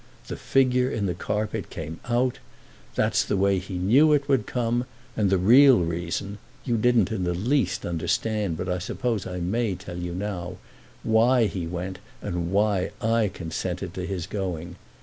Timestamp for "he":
3.59-3.75, 11.45-11.67